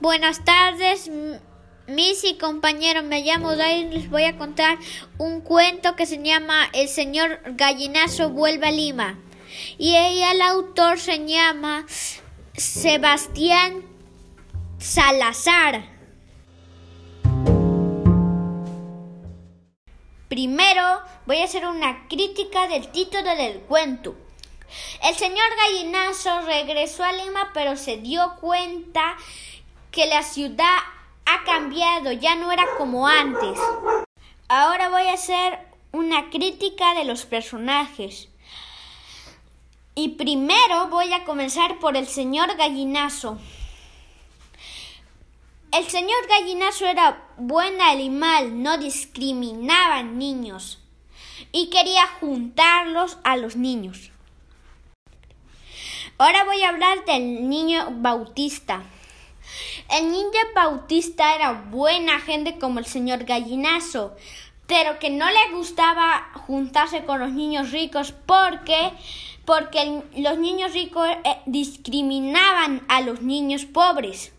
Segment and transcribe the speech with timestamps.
[0.00, 1.10] Buenas tardes,
[1.86, 3.04] mis y compañeros.
[3.04, 4.78] Me llamo Dai y les voy a contar
[5.18, 9.18] un cuento que se llama El señor gallinazo vuelve a Lima.
[9.76, 11.84] Y el autor se llama
[12.54, 13.82] Sebastián
[14.78, 15.84] Salazar.
[20.30, 24.16] Primero voy a hacer una crítica del título del cuento.
[25.06, 29.16] El señor Gallinazo regresó a Lima pero se dio cuenta
[29.90, 30.78] que la ciudad
[31.26, 33.58] ha cambiado, ya no era como antes.
[34.48, 35.58] Ahora voy a hacer
[35.92, 38.28] una crítica de los personajes.
[39.94, 43.38] Y primero voy a comenzar por el señor Gallinazo.
[45.72, 50.80] El señor Gallinazo era buen animal, no discriminaba niños
[51.52, 54.10] y quería juntarlos a los niños.
[56.18, 58.82] Ahora voy a hablar del niño Bautista.
[59.90, 64.16] El niño Bautista era buena gente como el señor Gallinazo,
[64.66, 68.92] pero que no le gustaba juntarse con los niños ricos porque
[69.44, 74.32] porque los niños ricos eh, discriminaban a los niños pobres.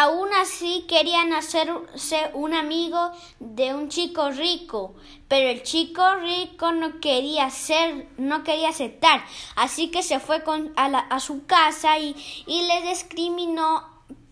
[0.00, 3.10] Aún así querían hacerse un amigo
[3.40, 4.94] de un chico rico,
[5.26, 9.24] pero el chico rico no quería ser, no quería aceptar,
[9.56, 12.14] así que se fue con, a, su casa y,
[12.46, 13.88] y les discriminó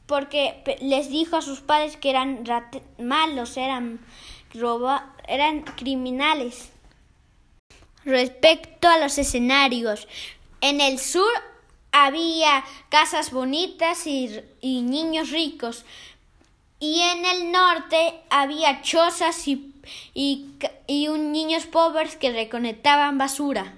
[0.06, 2.44] porque les dijo a sus padres que eran
[3.00, 3.98] malos, eran
[4.54, 6.70] roba, eran criminales.
[8.04, 10.06] Respecto a los escenarios,
[10.60, 11.26] en el sur
[12.06, 15.84] había casas bonitas y, niños ricos.
[16.78, 19.72] Y en el norte había chozas y,
[20.14, 20.46] y,
[20.86, 23.74] y niños pobres que reconectaban basura.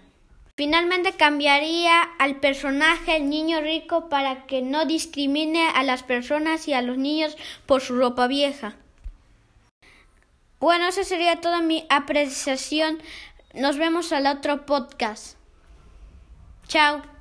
[0.57, 6.73] Finalmente cambiaría al personaje el niño rico para que no discrimine a las personas y
[6.73, 8.75] a los niños por su ropa vieja.
[10.59, 12.99] Bueno, esa sería toda mi apreciación.
[13.55, 15.37] Nos vemos al otro podcast.
[16.67, 17.18] Chao.